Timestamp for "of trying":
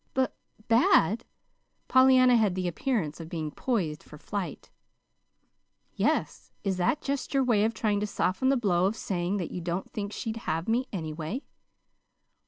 7.65-7.99